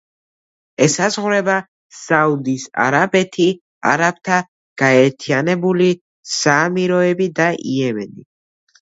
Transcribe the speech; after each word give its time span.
ესაზღვრება: 0.85 1.57
საუდის 1.97 2.65
არაბეთი, 2.87 3.47
არაბთა 3.93 4.41
გაერთიანებული 4.85 5.93
საამიროები 6.35 7.33
და 7.43 7.55
იემენი. 7.79 8.31